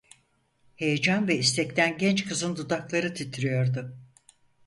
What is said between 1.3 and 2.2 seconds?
istekten